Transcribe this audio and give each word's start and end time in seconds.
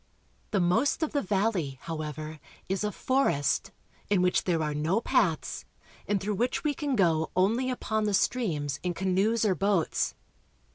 The 0.49 0.59
most 0.59 1.03
of 1.03 1.11
the 1.11 1.21
valley, 1.21 1.77
however, 1.83 2.39
is 2.67 2.83
a 2.83 2.91
forest, 2.91 3.69
in 4.09 4.23
which 4.23 4.45
there 4.45 4.63
are 4.63 4.73
no 4.73 4.99
paths, 4.99 5.63
and 6.07 6.19
through 6.19 6.33
which 6.33 6.63
we 6.63 6.73
can 6.73 6.95
go 6.95 7.29
only 7.35 7.69
upon 7.69 8.05
the 8.05 8.15
streams 8.15 8.79
in 8.81 8.95
canoes 8.95 9.45
or 9.45 9.53
boats. 9.53 10.15